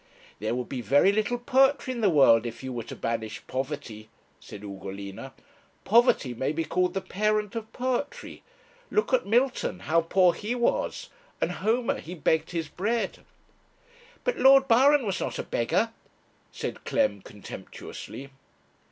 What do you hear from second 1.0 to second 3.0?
little poetry in the world if you were to